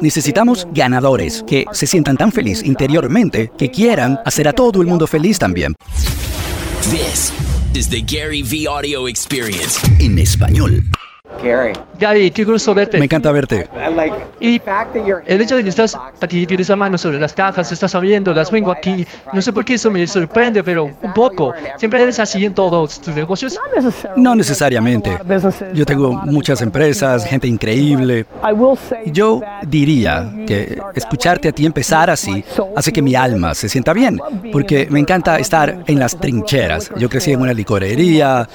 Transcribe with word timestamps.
Necesitamos 0.00 0.66
ganadores 0.72 1.44
que 1.46 1.64
se 1.72 1.86
sientan 1.86 2.16
tan 2.16 2.32
feliz 2.32 2.62
interiormente 2.64 3.50
que 3.56 3.70
quieran 3.70 4.18
hacer 4.24 4.48
a 4.48 4.52
todo 4.52 4.80
el 4.80 4.86
mundo 4.88 5.06
feliz 5.06 5.38
también. 5.38 5.74
This 6.90 7.32
is 7.74 7.88
the 7.88 8.00
Gary 8.00 8.42
V 8.42 8.66
Audio 8.66 9.08
Experience. 9.08 9.78
En 9.98 10.18
español. 10.18 10.84
Gary, 11.42 11.72
Gary, 11.98 12.30
qué 12.30 12.42
gusto 12.42 12.74
verte. 12.74 12.98
Me 12.98 13.04
encanta 13.04 13.30
verte. 13.30 13.68
Y 14.40 14.60
el 15.26 15.40
hecho 15.40 15.56
de 15.56 15.62
que 15.62 15.68
estás 15.68 15.96
tienes 16.28 16.68
la 16.68 16.76
mano 16.76 16.98
sobre 16.98 17.20
las 17.20 17.32
cajas, 17.32 17.70
estás 17.70 17.94
abriendo, 17.94 18.32
las 18.32 18.50
vengo 18.50 18.72
aquí. 18.72 19.06
No 19.32 19.40
sé 19.40 19.52
por 19.52 19.64
qué 19.64 19.74
eso 19.74 19.90
me 19.90 20.06
sorprende, 20.06 20.64
pero 20.64 20.84
un 20.84 21.12
poco. 21.14 21.52
Siempre 21.76 22.02
eres 22.02 22.18
así 22.18 22.44
en 22.44 22.54
todos 22.54 23.00
tus 23.00 23.14
negocios. 23.14 23.58
No 24.16 24.34
necesariamente. 24.34 25.16
Yo 25.74 25.84
tengo 25.84 26.12
muchas 26.12 26.60
empresas, 26.62 27.24
gente 27.24 27.46
increíble. 27.46 28.26
Yo 29.06 29.40
diría 29.66 30.32
que 30.46 30.80
escucharte 30.94 31.48
a 31.48 31.52
ti 31.52 31.66
empezar 31.66 32.10
así 32.10 32.44
hace 32.74 32.92
que 32.92 33.02
mi 33.02 33.14
alma 33.14 33.54
se 33.54 33.68
sienta 33.68 33.92
bien, 33.92 34.20
porque 34.50 34.88
me 34.90 34.98
encanta 34.98 35.38
estar 35.38 35.84
en 35.86 35.98
las 35.98 36.18
trincheras. 36.18 36.90
Yo 36.96 37.08
crecí 37.08 37.32
en 37.32 37.42
una 37.42 37.52
licorería, 37.52 38.48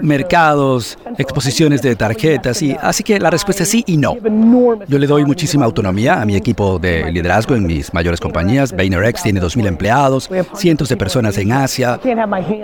mercados, 0.00 0.98
exposiciones 1.16 1.82
de 1.82 1.94
tarjetas, 1.96 2.15
y 2.22 2.76
así 2.80 3.02
que 3.02 3.18
la 3.18 3.30
respuesta 3.30 3.62
es 3.62 3.68
sí 3.68 3.84
y 3.86 3.96
no. 3.96 4.16
Yo 4.86 4.98
le 4.98 5.06
doy 5.06 5.24
muchísima 5.24 5.64
autonomía 5.64 6.20
a 6.20 6.24
mi 6.24 6.36
equipo 6.36 6.78
de 6.78 7.10
liderazgo 7.12 7.54
en 7.54 7.66
mis 7.66 7.92
mayores 7.92 8.20
compañías. 8.20 8.72
VaynerX 8.72 9.22
tiene 9.22 9.40
2.000 9.40 9.66
empleados, 9.66 10.30
cientos 10.54 10.88
de 10.88 10.96
personas 10.96 11.36
en 11.38 11.52
Asia. 11.52 12.00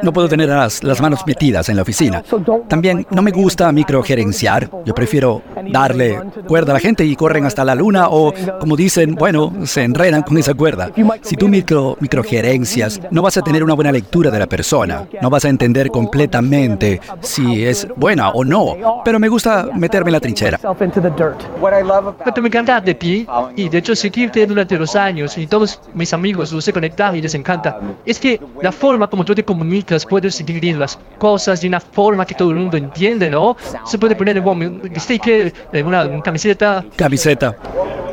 No 0.03 0.13
puedo 0.13 0.29
tener 0.29 0.49
las, 0.49 0.83
las 0.83 1.01
manos 1.01 1.21
metidas 1.27 1.69
en 1.69 1.77
la 1.77 1.83
oficina. 1.83 2.23
También 2.69 3.07
no 3.11 3.23
me 3.23 3.31
gusta 3.31 3.71
microgerenciar. 3.73 4.71
Yo 4.85 4.95
prefiero 4.95 5.43
darle 5.71 6.19
cuerda 6.47 6.73
a 6.73 6.75
la 6.75 6.81
gente 6.81 7.05
y 7.05 7.17
corren 7.17 7.45
hasta 7.45 7.65
la 7.65 7.75
luna 7.75 8.09
o, 8.09 8.33
como 8.61 8.77
dicen, 8.77 9.15
bueno, 9.15 9.53
se 9.65 9.83
enredan 9.83 10.23
con 10.23 10.39
esa 10.39 10.55
cuerda. 10.55 10.91
Si 11.23 11.37
tú 11.37 11.49
micro, 11.49 11.97
microgerencias, 12.01 13.01
no 13.11 13.23
vas 13.23 13.37
a 13.37 13.43
tener 13.43 13.63
una 13.63 13.75
buena 13.75 13.93
lectura 13.93 14.31
de 14.31 14.39
la 14.39 14.47
persona. 14.47 15.07
No 15.21 15.31
vas 15.31 15.45
a 15.45 15.49
entender 15.49 15.91
completamente 15.91 17.01
si 17.21 17.65
es 17.65 17.87
buena 17.97 18.31
o 18.31 18.45
no. 18.45 19.03
Pero 19.05 19.19
me 19.19 19.29
gusta 19.29 19.69
meterme 19.75 20.11
en 20.11 20.13
la 20.13 20.21
trinchera. 20.21 20.59
Lo 20.63 22.35
que 22.35 22.41
me 22.41 22.49
encanta 22.49 22.81
de 22.81 22.95
ti, 22.95 23.27
y 23.57 23.69
de 23.69 23.79
hecho 23.79 23.95
seguirte 23.95 24.47
durante 24.47 24.79
los 24.79 24.97
años, 24.97 25.37
y 25.39 25.47
todos 25.47 25.81
mis 25.95 26.13
amigos 26.13 26.53
los 26.53 26.67
he 26.69 26.73
conectado 26.73 27.17
y 27.17 27.23
les 27.23 27.35
encanta, 27.35 27.79
es 28.05 28.19
que 28.19 28.41
la 28.61 28.73
forma 28.73 29.09
como 29.09 29.25
tú 29.25 29.35
te 29.35 29.45
comunicas, 29.45 30.07
puedes 30.07 30.41
escribir 30.41 30.77
las 30.77 30.99
cosas 31.19 31.61
de 31.61 31.69
una 31.69 31.81
forma 31.81 32.25
que 32.25 32.35
todo 32.35 32.51
el 32.51 32.57
mundo 32.57 32.77
entiende, 32.77 33.31
¿no? 33.31 33.57
Se 33.85 33.99
puede 33.99 34.17
poner 34.17 34.37
en 34.37 34.47
un 34.47 34.83
sticker, 34.97 35.52
una, 35.73 36.05
una 36.05 36.23
camiseta, 36.23 36.85
Camiseta. 36.97 37.57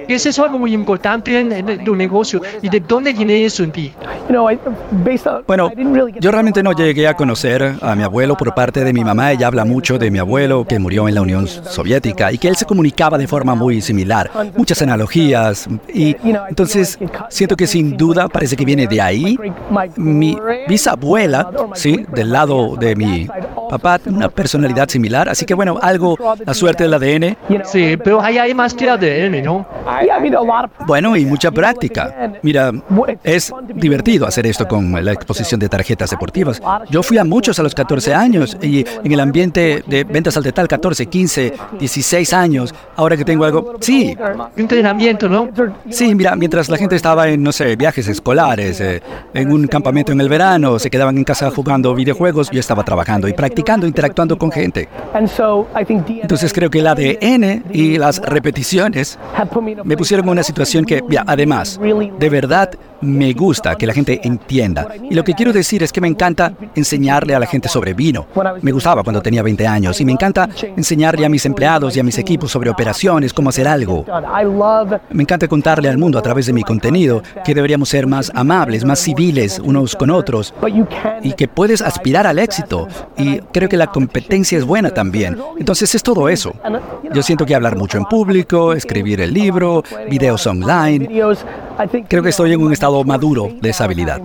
Y 0.09 0.13
eso 0.13 0.29
es 0.29 0.39
algo 0.39 0.57
muy 0.57 0.73
importante 0.73 1.39
en, 1.39 1.51
en 1.51 1.83
tu 1.83 1.95
negocio. 1.95 2.41
¿Y 2.63 2.69
de 2.69 2.79
dónde 2.79 3.13
viene 3.13 3.45
eso 3.45 3.63
en 3.63 3.71
ti? 3.71 3.93
Bueno, 5.45 5.71
yo 6.19 6.31
realmente 6.31 6.63
no 6.63 6.71
llegué 6.71 7.07
a 7.07 7.13
conocer 7.13 7.75
a 7.79 7.95
mi 7.95 8.01
abuelo 8.01 8.35
por 8.35 8.53
parte 8.55 8.83
de 8.83 8.91
mi 8.91 9.03
mamá. 9.03 9.31
Ella 9.31 9.45
habla 9.47 9.65
mucho 9.65 9.99
de 9.99 10.09
mi 10.09 10.17
abuelo 10.17 10.65
que 10.67 10.79
murió 10.79 11.07
en 11.07 11.13
la 11.13 11.21
Unión 11.21 11.47
Soviética 11.47 12.31
y 12.31 12.39
que 12.39 12.47
él 12.47 12.55
se 12.55 12.65
comunicaba 12.65 13.19
de 13.19 13.27
forma 13.27 13.53
muy 13.53 13.81
similar. 13.81 14.31
Muchas 14.57 14.81
analogías. 14.81 15.67
Y 15.93 16.15
entonces 16.49 16.97
siento 17.29 17.55
que 17.55 17.67
sin 17.67 17.95
duda 17.95 18.27
parece 18.27 18.55
que 18.55 18.65
viene 18.65 18.87
de 18.87 19.01
ahí. 19.01 19.37
Mi 19.95 20.37
bisabuela, 20.67 21.51
sí, 21.75 22.03
del 22.13 22.31
lado 22.31 22.75
de 22.77 22.95
mi 22.95 23.27
papá, 23.69 23.99
una 24.07 24.29
personalidad 24.29 24.89
similar. 24.89 25.29
Así 25.29 25.45
que 25.45 25.53
bueno, 25.53 25.77
algo, 25.81 26.17
la 26.43 26.53
suerte 26.55 26.83
del 26.85 26.93
ADN. 26.95 27.37
Sí, 27.65 27.95
pero 28.03 28.21
ahí 28.21 28.37
hay 28.37 28.53
más 28.55 28.73
que 28.73 28.89
ADN, 28.89 29.43
¿no? 29.43 29.65
Bueno, 30.85 31.15
y 31.15 31.25
mucha 31.25 31.51
práctica. 31.51 32.33
Mira, 32.41 32.71
es 33.23 33.51
divertido 33.73 34.25
hacer 34.25 34.45
esto 34.47 34.67
con 34.67 35.03
la 35.03 35.11
exposición 35.11 35.59
de 35.59 35.69
tarjetas 35.69 36.09
deportivas. 36.09 36.61
Yo 36.89 37.03
fui 37.03 37.17
a 37.17 37.23
muchos 37.23 37.59
a 37.59 37.63
los 37.63 37.73
14 37.73 38.13
años 38.13 38.57
y 38.61 38.85
en 39.03 39.11
el 39.11 39.19
ambiente 39.19 39.83
de 39.85 40.03
ventas 40.03 40.37
al 40.37 40.43
detalle 40.43 40.67
14, 40.67 41.05
15, 41.05 41.53
16 41.79 42.33
años. 42.33 42.73
Ahora 42.95 43.17
que 43.17 43.25
tengo 43.25 43.45
algo... 43.45 43.75
Sí, 43.79 44.15
Entrenamiento, 44.55 45.29
¿no? 45.29 45.49
sí, 45.89 46.13
mira, 46.15 46.35
mientras 46.35 46.69
la 46.69 46.77
gente 46.77 46.95
estaba 46.95 47.27
en, 47.29 47.41
no 47.41 47.51
sé, 47.51 47.75
viajes 47.75 48.07
escolares, 48.07 48.81
eh, 48.81 49.01
en 49.33 49.51
un 49.51 49.67
campamento 49.67 50.11
en 50.11 50.21
el 50.21 50.29
verano, 50.29 50.79
se 50.79 50.89
quedaban 50.89 51.17
en 51.17 51.23
casa 51.23 51.49
jugando 51.51 51.93
videojuegos, 51.95 52.49
yo 52.51 52.59
estaba 52.59 52.83
trabajando 52.83 53.27
y 53.27 53.33
practicando, 53.33 53.87
interactuando 53.87 54.37
con 54.37 54.51
gente. 54.51 54.87
Entonces 56.21 56.53
creo 56.53 56.69
que 56.69 56.79
el 56.79 56.87
ADN 56.87 57.63
y 57.71 57.97
las 57.97 58.19
repeticiones 58.21 59.17
me 59.89 59.97
pusieron 59.97 60.23
en 60.27 60.29
una 60.29 60.43
situación 60.43 60.85
que, 60.85 61.01
mira, 61.01 61.23
además, 61.25 61.79
de 62.19 62.29
verdad 62.29 62.69
me 63.01 63.33
gusta 63.33 63.75
que 63.75 63.87
la 63.87 63.93
gente 63.93 64.19
entienda. 64.23 64.87
Y 65.09 65.15
lo 65.15 65.23
que 65.23 65.33
quiero 65.33 65.53
decir 65.53 65.83
es 65.83 65.91
que 65.91 66.01
me 66.01 66.07
encanta 66.07 66.53
enseñarle 66.75 67.35
a 67.35 67.39
la 67.39 67.45
gente 67.45 67.69
sobre 67.69 67.93
vino. 67.93 68.27
Me 68.61 68.71
gustaba 68.71 69.03
cuando 69.03 69.21
tenía 69.21 69.43
20 69.43 69.67
años 69.67 69.99
y 70.01 70.05
me 70.05 70.11
encanta 70.11 70.49
enseñarle 70.75 71.25
a 71.25 71.29
mis 71.29 71.45
empleados 71.45 71.95
y 71.95 71.99
a 71.99 72.03
mis 72.03 72.17
equipos 72.17 72.51
sobre 72.51 72.69
operaciones, 72.69 73.33
cómo 73.33 73.49
hacer 73.49 73.67
algo. 73.67 74.05
Me 75.09 75.23
encanta 75.23 75.47
contarle 75.47 75.89
al 75.89 75.97
mundo 75.97 76.19
a 76.19 76.21
través 76.21 76.45
de 76.45 76.53
mi 76.53 76.63
contenido 76.63 77.23
que 77.43 77.53
deberíamos 77.53 77.89
ser 77.89 78.07
más 78.07 78.31
amables, 78.35 78.85
más 78.85 78.99
civiles 78.99 79.59
unos 79.63 79.95
con 79.95 80.09
otros 80.09 80.53
y 81.21 81.33
que 81.33 81.47
puedes 81.47 81.81
aspirar 81.81 82.27
al 82.27 82.39
éxito. 82.39 82.87
Y 83.17 83.39
creo 83.39 83.69
que 83.69 83.77
la 83.77 83.87
competencia 83.87 84.57
es 84.57 84.65
buena 84.65 84.89
también. 84.91 85.37
Entonces 85.57 85.93
es 85.95 86.03
todo 86.03 86.29
eso. 86.29 86.53
Yo 87.13 87.23
siento 87.23 87.45
que 87.45 87.55
hablar 87.55 87.75
mucho 87.75 87.97
en 87.97 88.05
público, 88.05 88.73
escribir 88.73 89.21
el 89.21 89.33
libro, 89.33 89.83
videos 90.09 90.45
online, 90.47 91.07
creo 92.07 92.23
que 92.23 92.29
estoy 92.29 92.53
en 92.53 92.61
un 92.61 92.73
estado 92.73 93.03
maduro 93.03 93.49
de 93.61 93.69
esa 93.69 93.85
habilidad. 93.85 94.21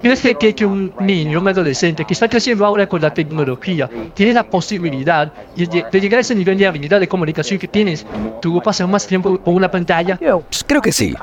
¿Crees 0.00 0.20
que, 0.20 0.34
que- 0.34 0.54
que 0.54 0.66
un 0.66 0.92
niño, 1.00 1.40
un 1.40 1.48
adolescente 1.48 2.04
que 2.04 2.12
está 2.12 2.28
creciendo 2.28 2.64
ahora 2.66 2.86
con 2.88 3.00
la 3.00 3.12
tecnología, 3.12 3.88
tiene 4.14 4.32
la 4.32 4.42
posibilidad 4.44 5.32
de, 5.56 5.84
de 5.90 6.00
llegar 6.00 6.18
a 6.18 6.20
ese 6.20 6.34
nivel 6.34 6.58
de 6.58 6.66
habilidad 6.66 7.00
de 7.00 7.08
comunicación 7.08 7.58
que 7.58 7.68
tienes? 7.68 8.04
¿Tú 8.42 8.60
pasas 8.62 8.88
más 8.88 9.06
tiempo 9.06 9.38
con 9.38 9.54
una 9.54 9.70
pantalla? 9.70 10.18
Pues 10.48 10.64
creo 10.66 10.82
que 10.82 10.92
sí. 10.92 11.14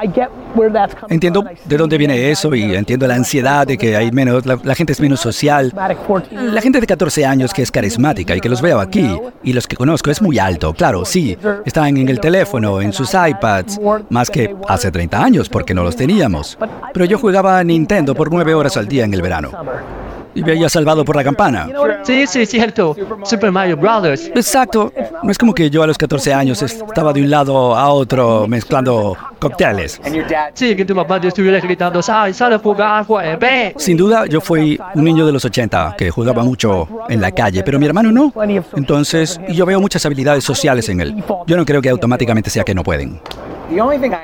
Entiendo 1.09 1.43
de 1.65 1.77
dónde 1.77 1.97
viene 1.97 2.31
eso 2.31 2.53
y 2.55 2.75
entiendo 2.75 3.07
la 3.07 3.15
ansiedad 3.15 3.67
de 3.67 3.77
que 3.77 3.95
hay 3.95 4.11
menos, 4.11 4.45
la, 4.45 4.57
la 4.63 4.75
gente 4.75 4.93
es 4.93 4.99
menos 4.99 5.19
social. 5.19 5.71
La 6.31 6.61
gente 6.61 6.79
de 6.81 6.87
14 6.87 7.25
años 7.25 7.53
que 7.53 7.61
es 7.61 7.71
carismática 7.71 8.35
y 8.35 8.39
que 8.41 8.49
los 8.49 8.61
veo 8.61 8.79
aquí 8.79 9.07
y 9.43 9.53
los 9.53 9.67
que 9.67 9.75
conozco 9.75 10.09
es 10.11 10.21
muy 10.21 10.39
alto, 10.39 10.73
claro, 10.73 11.05
sí. 11.05 11.37
Están 11.65 11.97
en 11.97 12.09
el 12.09 12.19
teléfono, 12.19 12.81
en 12.81 12.91
sus 12.93 13.11
iPads, 13.13 13.79
más 14.09 14.29
que 14.29 14.55
hace 14.67 14.91
30 14.91 15.23
años 15.23 15.49
porque 15.49 15.73
no 15.73 15.83
los 15.83 15.95
teníamos. 15.95 16.57
Pero 16.93 17.05
yo 17.05 17.17
jugaba 17.19 17.59
a 17.59 17.63
Nintendo 17.63 18.14
por 18.15 18.31
9 18.31 18.53
horas 18.53 18.77
al 18.77 18.87
día 18.87 19.05
en 19.05 19.13
el 19.13 19.21
verano 19.21 19.51
y 20.35 20.43
veía 20.43 20.69
Salvado 20.69 21.03
por 21.03 21.15
la 21.15 21.23
Campana. 21.23 21.67
Sí, 22.03 22.27
sí, 22.27 22.45
cierto. 22.45 22.95
Super 23.23 23.51
Mario 23.51 23.77
Brothers. 23.77 24.27
Exacto. 24.27 24.91
No 25.23 25.31
es 25.31 25.37
como 25.37 25.53
que 25.53 25.69
yo 25.69 25.81
a 25.81 25.87
los 25.87 25.97
14 25.97 26.33
años 26.33 26.61
estaba 26.61 27.13
de 27.13 27.21
un 27.21 27.29
lado 27.29 27.75
a 27.75 27.89
otro 27.89 28.47
mezclando 28.47 29.17
cócteles. 29.39 29.99
Sí, 30.53 30.75
que 30.75 30.85
tu 30.85 30.93
papá 30.93 31.19
te 31.19 31.29
estuviera 31.29 31.59
gritando, 31.59 32.01
sal, 32.01 32.33
sal 32.33 32.53
a 32.53 32.59
jugar. 32.59 33.05
Sin 33.77 33.97
duda, 33.97 34.25
yo 34.25 34.41
fui 34.41 34.79
un 34.93 35.03
niño 35.03 35.25
de 35.25 35.31
los 35.31 35.45
80 35.45 35.95
que 35.97 36.11
jugaba 36.11 36.43
mucho 36.43 36.87
en 37.07 37.21
la 37.21 37.31
calle, 37.31 37.63
pero 37.63 37.79
mi 37.79 37.85
hermano 37.85 38.11
no. 38.11 38.33
Entonces, 38.75 39.39
yo 39.49 39.65
veo 39.65 39.79
muchas 39.79 40.05
habilidades 40.05 40.43
sociales 40.43 40.89
en 40.89 40.99
él. 40.99 41.23
Yo 41.47 41.55
no 41.55 41.65
creo 41.65 41.81
que 41.81 41.89
automáticamente 41.89 42.49
sea 42.49 42.63
que 42.63 42.75
no 42.75 42.83
pueden. 42.83 43.21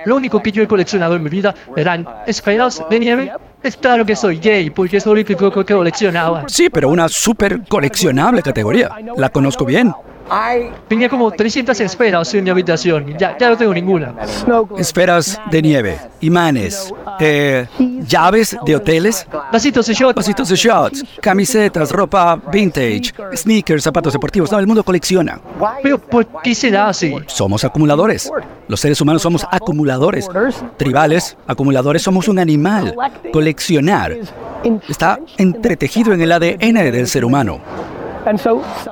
Lo 0.06 0.16
único 0.16 0.41
que 0.41 0.51
yo 0.51 0.62
he 0.62 0.68
coleccionado 0.68 1.16
en 1.16 1.24
mi 1.24 1.30
vida 1.30 1.56
eran 1.75 2.06
esferas 2.28 2.84
de 2.90 3.00
nieve. 3.00 3.31
Es 3.64 3.78
claro 3.78 4.06
que 4.06 4.16
soy 4.16 4.40
gay, 4.40 4.70
porque 4.72 4.98
es 4.98 5.06
lo 5.06 5.12
único 5.12 5.52
que 5.52 5.74
coleccionaba. 5.74 6.46
Sí, 6.48 6.70
pero 6.70 6.90
una 6.90 7.08
súper 7.08 7.62
coleccionable 7.68 8.42
categoría. 8.42 8.90
La 9.18 9.30
conozco 9.30 9.66
bien. 9.66 9.94
Tenía 10.88 11.10
como 11.10 11.30
300 11.30 11.78
esferas 11.82 12.34
en 12.34 12.44
mi 12.46 12.50
habitación. 12.50 13.18
Ya, 13.18 13.38
ya 13.38 13.50
no 13.50 13.58
tengo 13.58 13.74
ninguna. 13.74 14.14
Esferas 14.78 15.40
de 15.52 15.62
nieve, 15.62 16.00
imanes, 16.22 16.94
eh, 17.19 17.68
llaves 18.08 18.56
de 18.66 18.75
hoteles, 18.78 19.28
Vasitos 19.52 19.88
de 19.88 19.94
shot. 19.94 20.16
vasitos 20.16 20.48
de 20.48 20.56
shots, 20.56 21.04
camisetas, 21.22 21.92
ropa 21.92 22.40
vintage, 22.52 23.14
sneakers, 23.36 23.84
zapatos 23.84 24.14
deportivos. 24.14 24.50
No, 24.52 24.60
el 24.60 24.68
mundo 24.68 24.84
colecciona. 24.84 25.40
Pero 25.84 26.00
¿por 26.00 26.25
qué 26.42 26.56
será 26.56 26.88
así? 26.88 27.14
Somos 27.28 27.66
acumuladores. 27.66 28.31
Los 28.71 28.79
seres 28.79 29.01
humanos 29.01 29.21
somos 29.21 29.45
acumuladores. 29.51 30.29
Tribales, 30.77 31.35
acumuladores, 31.45 32.03
somos 32.03 32.29
un 32.29 32.39
animal. 32.39 32.95
Coleccionar 33.33 34.15
está 34.88 35.19
entretejido 35.38 36.13
en 36.13 36.21
el 36.21 36.31
ADN 36.31 36.75
del 36.75 37.06
ser 37.07 37.25
humano. 37.25 37.59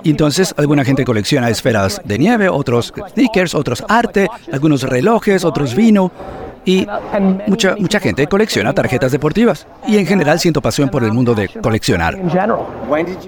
Y 0.03 0.09
entonces 0.09 0.53
alguna 0.57 0.83
gente 0.83 1.05
colecciona 1.05 1.49
esferas 1.49 2.01
de 2.03 2.19
nieve, 2.19 2.49
otros 2.49 2.91
sneakers, 3.13 3.55
otros 3.55 3.81
arte, 3.87 4.27
algunos 4.51 4.83
relojes, 4.83 5.45
otros 5.45 5.73
vino. 5.73 6.11
Y 6.69 6.86
mucha, 7.48 7.75
mucha 7.77 8.00
gente 8.00 8.27
colecciona 8.27 8.74
tarjetas 8.74 9.12
deportivas. 9.12 9.66
Y 9.88 9.98
en 9.98 10.06
general 10.06 10.39
siento 10.39 10.62
pasión 10.62 10.89
por 10.89 11.04
el 11.04 11.12
mundo 11.12 11.33
de 11.33 11.48
coleccionar. 11.48 12.16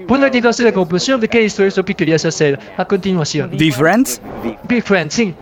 ¿Puedo 0.08 0.28
llegaste 0.28 0.62
a 0.62 0.68
la 0.68 0.74
conclusión 0.74 1.20
de 1.20 1.28
qué 1.28 1.44
esto 1.44 1.64
es 1.64 1.76
lo 1.76 1.84
que 1.84 1.96
querías 1.96 2.24
hacer 2.24 2.60
a 2.78 2.86
continuación? 2.86 3.50
¿The 3.58 3.72
Friends? 3.72 4.22
Big 4.68 4.84
Friend, 4.84 5.10
sí. 5.10 5.34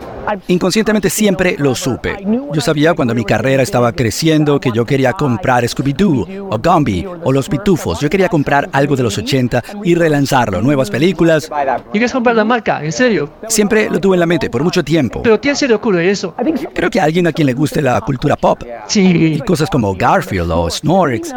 Inconscientemente 0.48 1.10
siempre 1.10 1.56
lo 1.57 1.75
supe. 1.75 2.16
Yo 2.54 2.62
sabía 2.62 2.94
cuando 2.94 3.13
mi 3.13 3.25
carrera 3.25 3.63
estaba 3.63 3.92
creciendo 3.92 4.60
que 4.60 4.72
yo 4.74 4.86
quería 4.86 5.13
comprar 5.13 5.63
Scooby-Doo 5.63 6.48
o 6.50 6.57
Gumby 6.57 7.06
o 7.24 7.31
Los 7.31 7.50
Pitufos. 7.50 8.00
Yo 8.00 8.10
quería 8.10 8.30
comprar 8.30 8.69
algo 8.72 8.95
de 8.95 9.04
los 9.04 9.18
80 9.18 9.63
y 9.84 9.95
relanzarlo, 9.95 10.62
nuevas 10.62 10.90
películas. 10.90 11.50
¿Quieres 11.92 12.12
comprar 12.12 12.36
la 12.36 12.45
marca? 12.45 12.84
¿En 12.84 12.92
serio? 12.92 13.30
Siempre 13.48 13.90
lo 13.90 14.00
tuve 14.00 14.16
en 14.16 14.19
la 14.22 14.25
mente 14.25 14.50
por 14.50 14.63
mucho 14.63 14.84
tiempo. 14.84 15.22
¿Pero 15.24 15.42
quién 15.42 15.56
se 15.56 15.68
le 15.68 15.74
ocurre 15.74 16.10
eso? 16.10 16.34
Creo 16.74 16.90
que 16.90 17.02
a 17.02 17.04
alguien 17.04 17.28
a 17.28 17.34
quien 17.34 17.48
le 17.48 17.54
guste 17.54 17.81
la 17.81 17.88
cultura 18.01 18.36
pop 18.36 18.62
Sí. 18.88 19.36
y 19.36 19.39
cosas 19.39 19.69
como 19.69 19.94
Garfield 19.95 20.51
o 20.51 20.69
Snorix. 20.69 21.33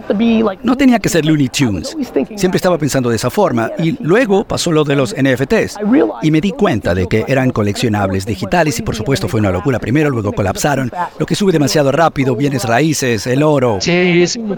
No 0.62 0.76
tenía 0.76 0.98
que 0.98 1.08
ser 1.08 1.24
Looney 1.24 1.48
Tunes. 1.48 1.96
Siempre 2.36 2.56
estaba 2.56 2.78
pensando 2.78 3.10
de 3.10 3.16
esa 3.16 3.30
forma 3.30 3.70
y 3.78 3.96
luego 4.02 4.44
pasó 4.44 4.72
lo 4.72 4.84
de 4.84 4.96
los 4.96 5.14
NFTs 5.16 5.78
y 6.22 6.30
me 6.30 6.40
di 6.40 6.52
cuenta 6.52 6.94
de 6.94 7.06
que 7.06 7.24
eran 7.28 7.50
coleccionables 7.50 8.26
digitales 8.26 8.78
y 8.78 8.82
por 8.82 8.94
supuesto 8.96 9.28
fue 9.28 9.40
una 9.40 9.50
locura 9.50 9.78
primero, 9.78 10.10
luego 10.10 10.32
colapsaron. 10.32 10.90
Lo 11.18 11.26
que 11.26 11.34
sube 11.34 11.52
demasiado 11.52 11.92
rápido, 11.92 12.36
bienes 12.36 12.64
raíces, 12.64 13.26
el 13.26 13.42
oro. 13.42 13.78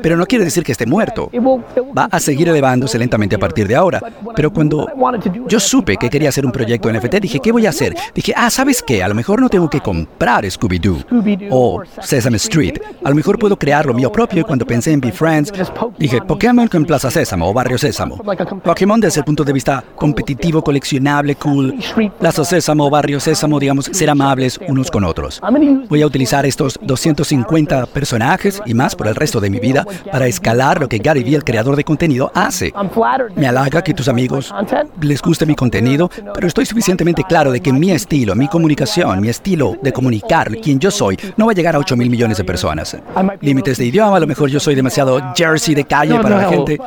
Pero 0.02 0.16
no 0.16 0.26
quiere 0.26 0.44
decir 0.44 0.62
que 0.64 0.72
esté 0.72 0.86
muerto. 0.86 1.30
Va 1.96 2.08
a 2.10 2.20
seguir 2.20 2.48
elevándose 2.48 2.98
lentamente 2.98 3.36
a 3.36 3.38
partir 3.38 3.66
de 3.68 3.76
ahora. 3.76 4.00
Pero 4.34 4.52
cuando 4.52 4.88
yo 5.48 5.60
supe 5.60 5.96
que 5.96 6.08
quería 6.10 6.28
hacer 6.28 6.44
un 6.46 6.52
proyecto 6.52 6.92
NFT, 6.92 7.14
dije, 7.20 7.40
¿qué 7.40 7.52
voy 7.52 7.66
a 7.66 7.70
hacer? 7.70 7.94
Dije, 8.14 8.32
ah, 8.36 8.50
¿sabes 8.50 8.82
qué? 8.86 9.02
A 9.02 9.08
lo 9.08 9.14
mejor 9.14 9.40
no 9.40 9.48
tengo 9.48 9.68
que 9.70 9.80
comprar 9.80 10.44
Scooby-Doo 10.44 11.04
o 11.50 11.82
Sesame 12.00 12.36
Street. 12.36 12.78
A 13.04 13.08
lo 13.08 13.14
mejor 13.14 13.38
puedo 13.38 13.56
crear 13.56 13.86
lo 13.86 13.94
mío 13.94 14.10
propio 14.10 14.40
y 14.40 14.44
cuando 14.44 14.66
pensé 14.66 14.92
en 14.92 15.00
Be 15.00 15.12
Friends, 15.12 15.52
dije, 15.98 16.20
Pokémon 16.22 16.68
con 16.68 16.84
Plaza 16.84 17.10
Sésamo 17.10 17.48
o 17.48 17.52
Barrio 17.52 17.78
Sésamo. 17.78 18.18
Pokémon 18.62 19.00
desde 19.00 19.20
el 19.20 19.24
punto 19.24 19.44
de 19.44 19.52
vista 19.52 19.84
competitivo, 19.96 20.62
coleccionable, 20.62 21.36
cool. 21.36 21.74
Plaza 22.18 22.44
Sésamo, 22.44 22.90
Barrio 22.90 23.20
Sésamo, 23.20 23.58
digamos, 23.58 23.86
ser 23.86 24.10
amables 24.10 24.60
unos 24.68 24.90
con 24.90 25.04
otros. 25.04 25.40
Voy 25.88 26.02
a 26.02 26.06
utilizar 26.06 26.46
estos 26.46 26.78
250 26.82 27.86
personajes 27.86 28.62
y 28.66 28.74
más 28.74 28.94
por 28.94 29.08
el 29.08 29.14
resto 29.14 29.40
de 29.40 29.50
mi 29.50 29.60
vida 29.60 29.86
para 30.10 30.26
escalar 30.26 30.80
lo 30.80 30.88
que 30.88 30.98
Gary 30.98 31.22
Vee, 31.22 31.36
el 31.36 31.44
creador 31.44 31.76
de 31.76 31.84
contenido, 31.84 32.30
hace. 32.34 32.72
Me 33.36 33.46
halaga 33.46 33.82
que 33.82 33.94
tus 33.94 34.08
amigos 34.08 34.52
les 35.00 35.22
guste 35.22 35.46
mi 35.46 35.54
contenido, 35.54 36.10
pero 36.34 36.46
estoy 36.46 36.66
suficientemente 36.66 37.24
claro 37.24 37.52
de 37.52 37.60
que 37.60 37.72
mi 37.72 37.90
estilo, 37.90 38.34
mi 38.34 38.48
comunicación, 38.48 39.20
mi 39.20 39.28
estilo 39.28 39.76
de 39.82 39.92
comunicar, 39.92 40.50
quien 40.58 40.78
yo 40.78 40.90
soy, 40.90 41.18
no 41.36 41.46
va 41.46 41.52
a 41.52 41.54
llegar 41.54 41.63
a 41.68 41.78
8 41.78 41.96
mil 41.96 42.10
millones 42.10 42.38
de 42.38 42.44
personas. 42.44 42.96
Límites 43.40 43.78
de 43.78 43.86
idioma, 43.86 44.16
a 44.16 44.20
lo 44.20 44.26
mejor 44.26 44.50
yo 44.50 44.60
soy 44.60 44.74
demasiado 44.74 45.20
jersey 45.36 45.74
de 45.74 45.84
calle 45.84 46.18
para 46.20 46.36
la 46.36 46.48
gente. 46.48 46.78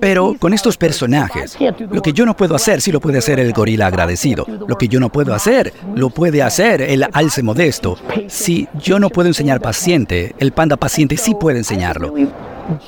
Pero 0.00 0.34
con 0.38 0.52
estos 0.52 0.76
personajes, 0.76 1.56
lo 1.90 2.02
que 2.02 2.12
yo 2.12 2.26
no 2.26 2.36
puedo 2.36 2.54
hacer, 2.54 2.80
sí 2.80 2.90
lo 2.92 3.00
puede 3.00 3.18
hacer 3.18 3.40
el 3.40 3.52
gorila 3.52 3.86
agradecido. 3.86 4.46
Lo 4.66 4.76
que 4.76 4.88
yo 4.88 5.00
no 5.00 5.10
puedo 5.10 5.34
hacer, 5.34 5.72
lo 5.94 6.10
puede 6.10 6.42
hacer 6.42 6.82
el 6.82 7.06
alce 7.12 7.42
modesto. 7.42 7.96
Si 8.28 8.68
yo 8.74 8.98
no 8.98 9.10
puedo 9.10 9.28
enseñar 9.28 9.60
paciente, 9.60 10.34
el 10.38 10.52
panda 10.52 10.76
paciente 10.76 11.16
sí 11.16 11.34
puede 11.34 11.58
enseñarlo. 11.58 12.14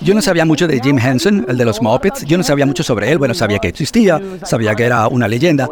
Yo 0.00 0.14
no 0.14 0.22
sabía 0.22 0.44
mucho 0.44 0.66
de 0.66 0.80
Jim 0.80 0.98
Henson, 0.98 1.46
el 1.48 1.56
de 1.56 1.64
los 1.64 1.80
Muppets. 1.82 2.24
Yo 2.24 2.36
no 2.36 2.44
sabía 2.44 2.66
mucho 2.66 2.82
sobre 2.82 3.10
él. 3.10 3.18
Bueno, 3.18 3.34
sabía 3.34 3.58
que 3.58 3.68
existía, 3.68 4.20
sabía 4.44 4.74
que 4.74 4.84
era 4.84 5.08
una 5.08 5.28
leyenda. 5.28 5.68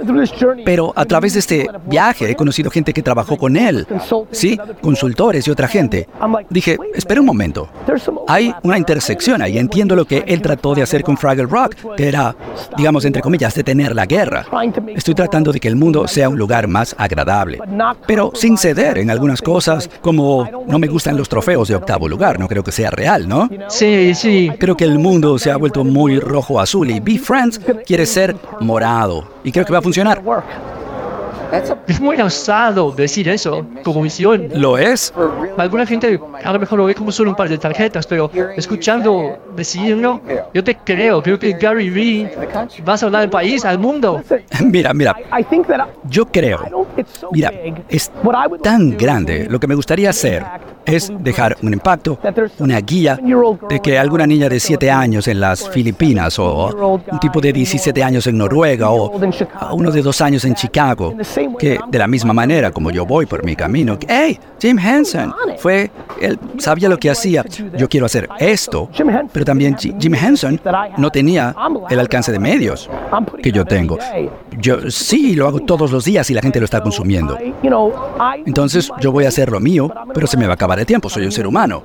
Pero 0.64 0.92
a 0.96 1.04
través 1.04 1.34
de 1.34 1.40
este 1.40 1.68
viaje 1.86 2.30
he 2.30 2.36
conocido 2.36 2.70
gente 2.70 2.92
que 2.92 3.02
trabajó 3.02 3.36
con 3.36 3.56
él. 3.56 3.86
Sí, 4.30 4.58
consultores 4.80 5.46
y 5.46 5.50
otra 5.50 5.68
gente. 5.68 6.08
Dije, 6.50 6.78
espera 6.94 7.20
un 7.20 7.26
momento. 7.26 7.68
Hay 8.28 8.54
una 8.62 8.78
intersección 8.78 9.42
ahí. 9.42 9.58
Entiendo 9.58 9.96
lo 9.96 10.04
que 10.04 10.24
él 10.26 10.42
trató 10.42 10.74
de 10.74 10.82
hacer 10.82 11.02
con 11.02 11.16
Fraggle 11.16 11.46
Rock, 11.46 11.76
que 11.96 12.08
era, 12.08 12.34
digamos, 12.76 13.04
entre 13.04 13.22
comillas, 13.22 13.54
detener 13.54 13.94
la 13.94 14.06
guerra. 14.06 14.46
Estoy 14.94 15.14
tratando 15.14 15.52
de 15.52 15.60
que 15.60 15.68
el 15.68 15.76
mundo 15.76 16.06
sea 16.08 16.28
un 16.28 16.38
lugar 16.38 16.68
más 16.68 16.94
agradable. 16.98 17.60
Pero 18.06 18.32
sin 18.34 18.56
ceder 18.58 18.98
en 18.98 19.10
algunas 19.10 19.40
cosas, 19.40 19.88
como 20.00 20.48
no 20.66 20.78
me 20.78 20.88
gustan 20.88 21.16
los 21.16 21.28
trofeos 21.28 21.68
de 21.68 21.76
octavo 21.76 22.08
lugar. 22.08 22.38
No 22.38 22.48
creo 22.48 22.62
que 22.62 22.72
sea 22.72 22.90
real, 22.90 23.28
¿no? 23.28 23.48
Sí, 23.68 23.93
sí. 24.14 24.50
Creo 24.58 24.76
que 24.76 24.84
el 24.84 24.98
mundo 24.98 25.38
se 25.38 25.50
ha 25.50 25.56
vuelto 25.56 25.84
muy 25.84 26.18
rojo-azul 26.18 26.90
y 26.90 27.00
Be 27.00 27.18
Friends 27.18 27.60
quiere 27.86 28.06
ser 28.06 28.36
morado. 28.60 29.24
Y 29.42 29.52
creo 29.52 29.64
que 29.64 29.72
va 29.72 29.78
a 29.78 29.82
funcionar. 29.82 30.22
Es 31.86 32.00
muy 32.00 32.20
osado 32.20 32.90
decir 32.90 33.28
eso 33.28 33.64
como 33.84 34.02
visión. 34.02 34.48
¿Lo 34.54 34.76
es? 34.76 35.12
Alguna 35.56 35.86
gente 35.86 36.18
a 36.42 36.52
lo 36.52 36.58
mejor 36.58 36.78
lo 36.78 36.86
ve 36.86 36.94
como 36.94 37.12
solo 37.12 37.30
un 37.30 37.36
par 37.36 37.48
de 37.48 37.58
tarjetas, 37.58 38.06
pero 38.06 38.30
escuchando 38.56 39.38
decirlo, 39.54 40.20
yo 40.52 40.64
te 40.64 40.76
creo. 40.76 41.22
Creo 41.22 41.38
que 41.38 41.52
Gary 41.52 41.90
Vee 41.90 42.30
vas 42.84 43.02
a 43.02 43.06
hablar 43.06 43.20
del 43.22 43.30
país, 43.30 43.64
al 43.64 43.78
mundo. 43.78 44.22
Mira, 44.64 44.94
mira, 44.94 45.14
yo 46.08 46.26
creo, 46.26 46.86
mira, 47.32 47.52
es 47.88 48.10
tan 48.62 48.96
grande. 48.96 49.46
Lo 49.48 49.60
que 49.60 49.66
me 49.66 49.74
gustaría 49.74 50.10
hacer 50.10 50.44
es 50.86 51.12
dejar 51.20 51.56
un 51.62 51.72
impacto, 51.72 52.18
una 52.58 52.80
guía 52.80 53.18
de 53.68 53.80
que 53.80 53.98
alguna 53.98 54.26
niña 54.26 54.48
de 54.48 54.60
7 54.60 54.90
años 54.90 55.28
en 55.28 55.40
las 55.40 55.68
Filipinas 55.70 56.38
o 56.38 57.00
un 57.10 57.20
tipo 57.20 57.40
de 57.40 57.52
17 57.52 58.02
años 58.02 58.26
en 58.26 58.38
Noruega 58.38 58.90
o 58.90 59.12
uno 59.72 59.90
de 59.90 60.02
2 60.02 60.20
años 60.20 60.44
en 60.44 60.54
Chicago, 60.54 61.14
que 61.58 61.78
de 61.88 61.98
la 61.98 62.06
misma 62.06 62.32
manera 62.32 62.70
como 62.70 62.90
yo 62.90 63.06
voy 63.06 63.26
por 63.26 63.44
mi 63.44 63.56
camino, 63.56 63.98
hey, 64.08 64.38
Jim 64.60 64.78
Henson, 64.78 65.34
fue, 65.58 65.90
él 66.20 66.38
sabía 66.58 66.88
lo 66.88 66.98
que 66.98 67.10
hacía. 67.10 67.44
Yo 67.76 67.88
quiero 67.88 68.06
hacer 68.06 68.28
esto, 68.38 68.88
pero 69.32 69.44
también 69.44 69.76
Ji- 69.76 69.94
Jim 70.00 70.14
Henson 70.14 70.60
no 70.96 71.10
tenía 71.10 71.54
el 71.90 72.00
alcance 72.00 72.32
de 72.32 72.38
medios 72.38 72.88
que 73.42 73.52
yo 73.52 73.64
tengo. 73.64 73.98
Yo 74.58 74.90
sí 74.90 75.34
lo 75.34 75.46
hago 75.46 75.60
todos 75.60 75.90
los 75.90 76.04
días 76.04 76.30
y 76.30 76.34
la 76.34 76.40
gente 76.42 76.58
lo 76.60 76.64
está 76.64 76.80
consumiendo. 76.82 77.36
Entonces 78.46 78.90
yo 79.00 79.12
voy 79.12 79.24
a 79.24 79.28
hacer 79.28 79.50
lo 79.50 79.60
mío, 79.60 79.90
pero 80.12 80.26
se 80.26 80.36
me 80.36 80.46
va 80.46 80.52
a 80.52 80.54
acabar 80.54 80.73
el 80.78 80.86
tiempo, 80.86 81.08
soy 81.08 81.24
un 81.24 81.32
ser 81.32 81.46
humano. 81.46 81.82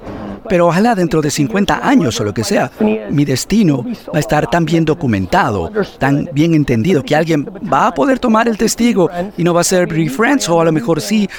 Pero 0.47 0.67
ojalá 0.67 0.95
dentro 0.95 1.21
de 1.21 1.29
50 1.29 1.87
años 1.87 2.19
o 2.19 2.23
lo 2.23 2.33
que 2.33 2.43
sea, 2.43 2.71
mi 3.11 3.23
destino 3.23 3.85
va 4.07 4.17
a 4.17 4.19
estar 4.19 4.49
tan 4.49 4.65
bien 4.65 4.83
documentado, 4.83 5.71
tan 5.99 6.29
bien 6.33 6.55
entendido, 6.55 7.03
que 7.03 7.15
alguien 7.15 7.45
va 7.71 7.87
a 7.87 7.93
poder 7.93 8.19
tomar 8.19 8.47
el 8.47 8.57
testigo 8.57 9.09
y 9.37 9.43
no 9.43 9.53
va 9.53 9.61
a 9.61 9.63
ser 9.63 9.87
Friends 10.09 10.49
o 10.49 10.59
a 10.59 10.65
lo 10.65 10.71
mejor 10.71 11.01
sí. 11.01 11.29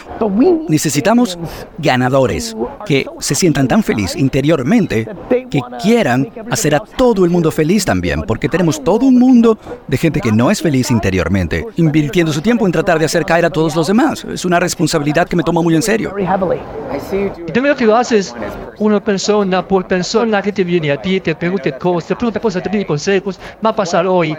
Necesitamos 0.68 1.38
ganadores 1.78 2.56
que 2.86 3.06
se 3.18 3.34
sientan 3.34 3.66
tan 3.66 3.82
feliz 3.82 4.14
interiormente 4.16 5.08
que 5.50 5.60
quieran 5.82 6.28
hacer 6.50 6.74
a 6.74 6.80
todo 6.80 7.24
el 7.24 7.30
mundo 7.30 7.50
feliz 7.50 7.84
también, 7.84 8.22
porque 8.22 8.48
tenemos 8.48 8.82
todo 8.82 9.06
un 9.06 9.18
mundo 9.18 9.58
de 9.86 9.96
gente 9.96 10.20
que 10.20 10.32
no 10.32 10.50
es 10.50 10.62
feliz 10.62 10.90
interiormente, 10.90 11.66
invirtiendo 11.76 12.32
su 12.32 12.40
tiempo 12.40 12.66
en 12.66 12.72
tratar 12.72 12.98
de 12.98 13.04
hacer 13.04 13.24
caer 13.24 13.44
a 13.44 13.50
todos 13.50 13.74
los 13.76 13.86
demás. 13.86 14.24
Es 14.24 14.44
una 14.44 14.60
responsabilidad 14.60 15.28
que 15.28 15.36
me 15.36 15.42
tomo 15.42 15.62
muy 15.62 15.74
en 15.74 15.82
serio. 15.82 16.14
Y 16.18 17.52
también 17.52 17.68
lo 17.68 17.76
que 17.76 17.86
lo 17.86 17.96
haces 17.96 18.34
una 18.80 18.98
persona 18.98 19.66
por 19.66 19.86
persona 19.86 20.40
que 20.40 20.52
te 20.52 20.64
viene 20.64 20.90
a 20.90 21.00
ti, 21.00 21.20
te 21.20 21.34
pregunta 21.34 21.70
cosas, 21.72 22.08
te 22.08 22.16
pregunta 22.16 22.40
cosas, 22.40 22.62
te 22.62 22.70
pide 22.70 22.86
consejos, 22.86 23.38
va 23.64 23.70
a 23.70 23.76
pasar 23.76 24.06
hoy. 24.06 24.36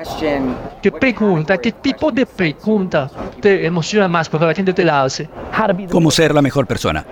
¿Qué 0.81 0.91
pregunta? 0.91 1.57
¿Qué 1.59 1.71
tipo 1.71 2.12
de 2.12 2.25
pregunta 2.25 3.09
te 3.39 3.65
emociona 3.65 4.07
más 4.07 4.27
cuando 4.29 4.47
la 4.47 4.55
gente 4.55 4.74
te 4.74 4.83
la 4.83 5.03
hace? 5.03 5.29
¿Cómo 5.91 6.09
ser 6.09 6.33
la 6.33 6.41
mejor 6.41 6.65
persona? 6.65 7.05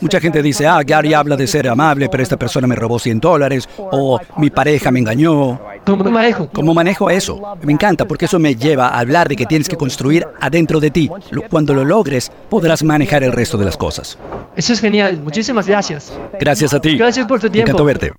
Mucha 0.00 0.20
gente 0.20 0.42
dice, 0.42 0.66
ah, 0.66 0.82
Gary 0.84 1.14
habla 1.14 1.36
de 1.36 1.46
ser 1.46 1.68
amable, 1.68 2.08
pero 2.10 2.22
esta 2.22 2.36
persona 2.36 2.66
me 2.66 2.74
robó 2.74 2.98
100 2.98 3.20
dólares, 3.28 3.68
o 3.76 4.18
mi 4.36 4.50
pareja 4.50 4.90
me 4.90 5.00
engañó. 5.00 5.60
¿Cómo 5.84 6.04
me 6.04 6.10
manejo? 6.10 6.48
¿Cómo 6.52 6.74
manejo 6.74 7.10
eso? 7.10 7.40
Me 7.62 7.72
encanta 7.72 8.06
porque 8.06 8.24
eso 8.26 8.38
me 8.38 8.54
lleva 8.54 8.88
a 8.88 8.98
hablar 8.98 9.28
de 9.28 9.36
que 9.36 9.46
tienes 9.46 9.68
que 9.68 9.76
construir 9.76 10.26
adentro 10.40 10.80
de 10.80 10.90
ti. 10.90 11.10
Cuando 11.50 11.74
lo 11.74 11.84
logres, 11.84 12.30
podrás 12.48 12.82
manejar 12.82 13.22
el 13.22 13.32
resto 13.32 13.56
de 13.58 13.64
las 13.64 13.76
cosas. 13.76 14.18
Eso 14.56 14.72
es 14.72 14.80
genial. 14.80 15.20
Muchísimas 15.22 15.66
gracias. 15.66 16.12
Gracias 16.40 16.74
a 16.74 16.80
ti. 16.80 16.96
Gracias 16.96 17.26
por 17.26 17.40
tu 17.40 17.46
Me 17.46 17.50
tiempo. 17.52 17.70
encantó 17.70 17.84
verte. 17.84 18.12